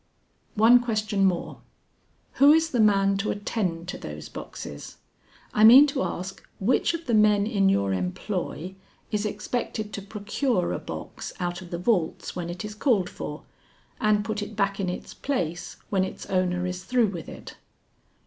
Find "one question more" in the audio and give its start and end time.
0.55-1.61